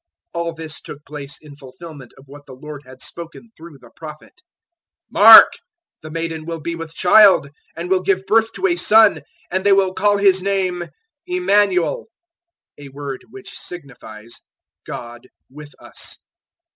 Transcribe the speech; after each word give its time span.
001:022 0.35 0.41
All 0.43 0.53
this 0.55 0.81
took 0.81 1.05
place 1.05 1.37
in 1.43 1.55
fulfilment 1.55 2.11
of 2.17 2.23
what 2.25 2.47
the 2.47 2.55
Lord 2.55 2.81
had 2.87 3.03
spoken 3.03 3.47
through 3.55 3.77
the 3.77 3.91
Prophet, 3.95 4.33
001:023 4.33 4.33
"Mark! 5.11 5.53
The 6.01 6.09
maiden 6.09 6.45
will 6.47 6.59
be 6.59 6.73
with 6.73 6.95
child 6.95 7.51
and 7.77 7.87
will 7.87 8.01
give 8.01 8.25
birth 8.25 8.51
to 8.53 8.65
a 8.65 8.75
son, 8.77 9.21
and 9.51 9.63
they 9.63 9.73
will 9.73 9.93
call 9.93 10.17
His 10.17 10.41
name 10.41 10.81
Immanuel" 11.27 12.07
a 12.79 12.89
word 12.89 13.25
which 13.29 13.51
signifies 13.55 14.39
`God 14.89 15.25
with 15.51 15.75
us'. 15.77 16.17